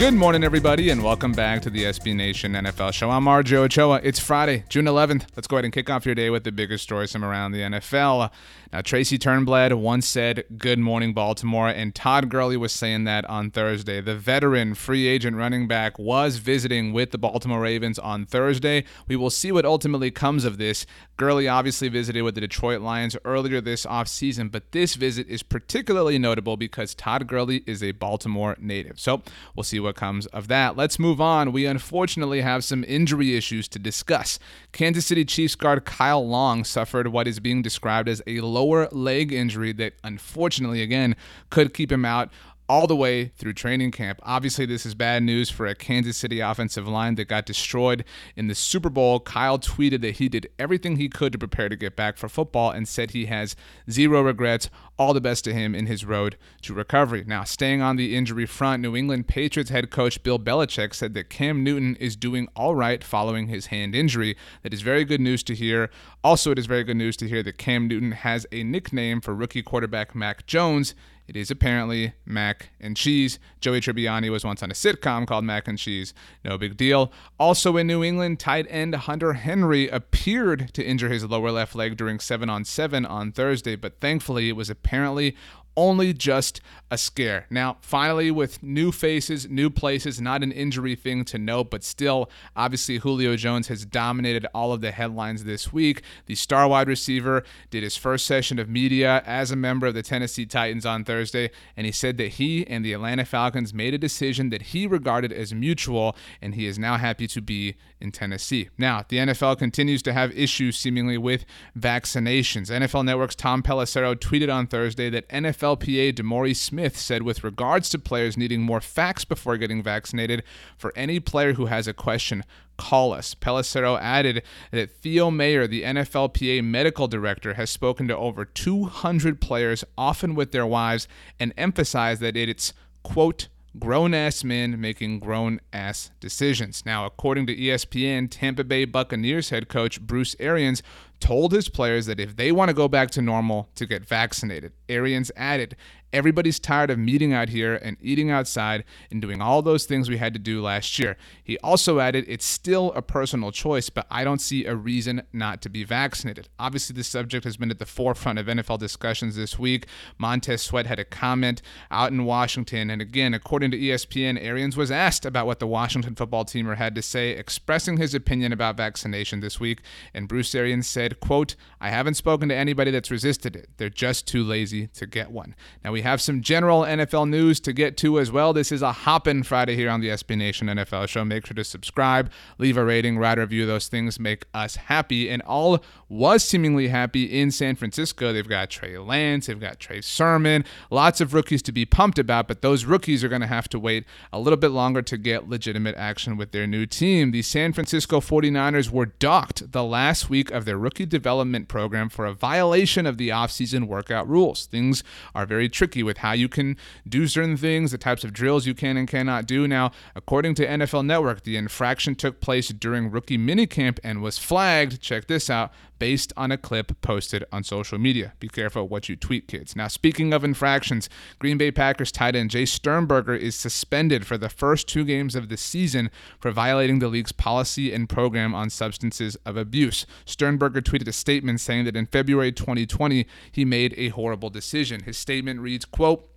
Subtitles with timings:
[0.00, 3.10] Good morning, everybody, and welcome back to the SB Nation NFL show.
[3.10, 4.00] I'm RJ Ochoa.
[4.02, 5.26] It's Friday, June 11th.
[5.36, 7.58] Let's go ahead and kick off your day with the biggest stories from around the
[7.58, 8.30] NFL.
[8.72, 13.50] Now, Tracy Turnblad once said, Good morning, Baltimore, and Todd Gurley was saying that on
[13.50, 14.00] Thursday.
[14.00, 18.84] The veteran free agent running back was visiting with the Baltimore Ravens on Thursday.
[19.06, 20.86] We will see what ultimately comes of this.
[21.18, 26.18] Gurley obviously visited with the Detroit Lions earlier this offseason, but this visit is particularly
[26.18, 28.98] notable because Todd Gurley is a Baltimore native.
[28.98, 29.20] So
[29.54, 30.76] we'll see what comes of that.
[30.76, 31.52] Let's move on.
[31.52, 34.38] We unfortunately have some injury issues to discuss.
[34.72, 39.32] Kansas City Chiefs guard Kyle Long suffered what is being described as a lower leg
[39.32, 41.16] injury that unfortunately, again,
[41.50, 42.30] could keep him out
[42.70, 44.20] all the way through training camp.
[44.22, 48.04] Obviously, this is bad news for a Kansas City offensive line that got destroyed
[48.36, 49.18] in the Super Bowl.
[49.18, 52.70] Kyle tweeted that he did everything he could to prepare to get back for football
[52.70, 53.56] and said he has
[53.90, 54.70] zero regrets.
[55.00, 57.24] All the best to him in his road to recovery.
[57.26, 61.30] Now, staying on the injury front, New England Patriots head coach Bill Belichick said that
[61.30, 64.36] Cam Newton is doing all right following his hand injury.
[64.62, 65.88] That is very good news to hear.
[66.22, 69.34] Also, it is very good news to hear that Cam Newton has a nickname for
[69.34, 70.94] rookie quarterback Mac Jones.
[71.30, 73.38] It is apparently mac and cheese.
[73.60, 76.12] Joey Tribbiani was once on a sitcom called Mac and Cheese.
[76.44, 77.12] No big deal.
[77.38, 81.96] Also in New England, tight end Hunter Henry appeared to injure his lower left leg
[81.96, 85.36] during 7 on 7 on Thursday, but thankfully it was apparently
[85.76, 86.60] only just
[86.90, 87.46] a scare.
[87.50, 92.28] Now, finally, with new faces, new places, not an injury thing to note, but still,
[92.56, 96.02] obviously, Julio Jones has dominated all of the headlines this week.
[96.26, 100.02] The star wide receiver did his first session of media as a member of the
[100.02, 103.98] Tennessee Titans on Thursday, and he said that he and the Atlanta Falcons made a
[103.98, 108.68] decision that he regarded as mutual, and he is now happy to be in Tennessee.
[108.76, 111.44] Now, the NFL continues to have issues seemingly with
[111.78, 112.70] vaccinations.
[112.70, 115.28] NFL Network's Tom Pelissero tweeted on Thursday that
[115.70, 120.42] NFLPA DeMaurice Smith said with regards to players needing more facts before getting vaccinated,
[120.76, 122.44] for any player who has a question,
[122.76, 123.34] call us.
[123.34, 124.42] Pelissero added
[124.72, 130.52] that Thom Mayer, the NFLPA medical director, has spoken to over 200 players, often with
[130.52, 131.06] their wives,
[131.38, 133.48] and emphasized that it's, quote,
[133.78, 136.84] grown ass men making grown ass decisions.
[136.84, 140.82] Now, according to ESPN, Tampa Bay Buccaneers head coach Bruce Arians
[141.20, 144.72] told his players that if they want to go back to normal, to get vaccinated.
[144.88, 145.76] Arians added,
[146.12, 148.82] Everybody's tired of meeting out here and eating outside
[149.12, 151.16] and doing all those things we had to do last year.
[151.44, 155.62] He also added, It's still a personal choice, but I don't see a reason not
[155.62, 156.48] to be vaccinated.
[156.58, 159.86] Obviously, this subject has been at the forefront of NFL discussions this week.
[160.18, 162.90] Montez Sweat had a comment out in Washington.
[162.90, 166.96] And again, according to ESPN, Arians was asked about what the Washington football teamer had
[166.96, 169.80] to say, expressing his opinion about vaccination this week.
[170.12, 173.70] And Bruce Arians said, said, quote, I haven't spoken to anybody that's resisted it.
[173.76, 175.54] They're just too lazy to get one.
[175.84, 178.52] Now we have some general NFL news to get to as well.
[178.52, 181.24] This is a hoppin' Friday here on the SB Nation NFL show.
[181.24, 183.66] Make sure to subscribe, leave a rating, write a review.
[183.66, 185.28] Those things make us happy.
[185.30, 188.32] And all was seemingly happy in San Francisco.
[188.32, 192.48] They've got Trey Lance, they've got Trey Sermon, lots of rookies to be pumped about,
[192.48, 195.48] but those rookies are going to have to wait a little bit longer to get
[195.48, 197.30] legitimate action with their new team.
[197.30, 202.10] The San Francisco 49ers were docked the last week of their rookie rookie development program
[202.10, 204.66] for a violation of the offseason workout rules.
[204.66, 205.02] Things
[205.34, 206.76] are very tricky with how you can
[207.08, 209.66] do certain things, the types of drills you can and cannot do.
[209.66, 215.00] Now, according to NFL Network, the infraction took place during rookie minicamp and was flagged,
[215.00, 218.32] check this out, based on a clip posted on social media.
[218.40, 219.76] Be careful what you tweet, kids.
[219.76, 221.08] Now, speaking of infractions,
[221.38, 225.48] Green Bay Packers tight end Jace Sternberger is suspended for the first two games of
[225.48, 226.10] the season
[226.40, 230.06] for violating the league's policy and program on substances of abuse.
[230.24, 235.02] Sternberger tweeted a statement saying that in February 2020, he made a horrible decision.
[235.04, 236.29] His statement reads, quote,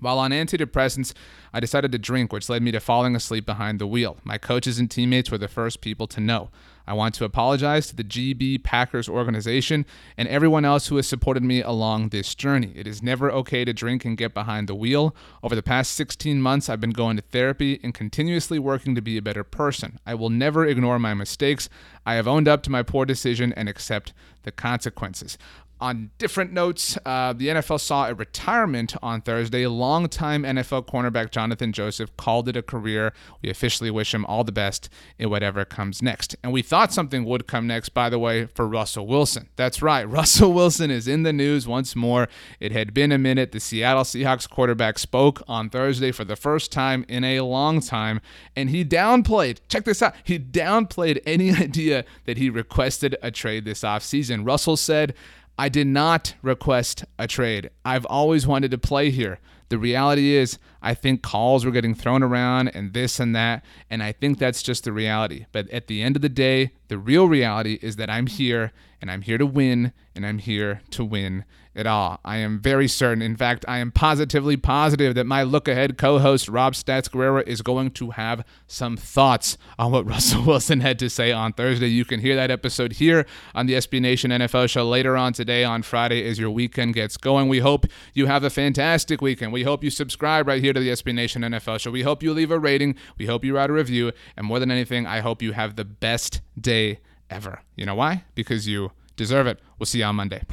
[0.00, 1.12] While on antidepressants,
[1.52, 4.18] I decided to drink, which led me to falling asleep behind the wheel.
[4.22, 6.50] My coaches and teammates were the first people to know.
[6.86, 9.84] I want to apologize to the GB Packers organization
[10.16, 12.72] and everyone else who has supported me along this journey.
[12.74, 15.14] It is never okay to drink and get behind the wheel.
[15.42, 19.18] Over the past 16 months, I've been going to therapy and continuously working to be
[19.18, 19.98] a better person.
[20.06, 21.68] I will never ignore my mistakes.
[22.06, 24.14] I have owned up to my poor decision and accept
[24.44, 25.36] the consequences.
[25.80, 29.64] On different notes, uh, the NFL saw a retirement on Thursday.
[29.66, 33.12] Longtime NFL cornerback Jonathan Joseph called it a career.
[33.42, 34.88] We officially wish him all the best
[35.18, 36.34] in whatever comes next.
[36.42, 39.50] And we thought something would come next, by the way, for Russell Wilson.
[39.54, 42.28] That's right, Russell Wilson is in the news once more.
[42.58, 43.52] It had been a minute.
[43.52, 48.20] The Seattle Seahawks quarterback spoke on Thursday for the first time in a long time,
[48.56, 53.64] and he downplayed, check this out, he downplayed any idea that he requested a trade
[53.64, 54.44] this offseason.
[54.44, 55.14] Russell said,
[55.58, 57.70] I did not request a trade.
[57.84, 59.40] I've always wanted to play here.
[59.68, 64.02] The reality is, I think calls were getting thrown around and this and that, and
[64.02, 65.46] I think that's just the reality.
[65.52, 69.10] But at the end of the day, the real reality is that I'm here and
[69.10, 71.44] I'm here to win and I'm here to win
[71.78, 72.18] it all.
[72.24, 73.22] I am very certain.
[73.22, 77.46] In fact, I am positively positive that my look ahead co host, Rob Stats Guerrera,
[77.46, 81.86] is going to have some thoughts on what Russell Wilson had to say on Thursday.
[81.86, 85.62] You can hear that episode here on the SB Nation NFL show later on today
[85.62, 87.48] on Friday as your weekend gets going.
[87.48, 89.52] We hope you have a fantastic weekend.
[89.58, 91.90] We hope you subscribe right here to the SB Nation NFL show.
[91.90, 92.94] We hope you leave a rating.
[93.18, 94.12] We hope you write a review.
[94.36, 97.62] And more than anything, I hope you have the best day ever.
[97.74, 98.22] You know why?
[98.36, 99.58] Because you deserve it.
[99.76, 100.44] We'll see you on Monday.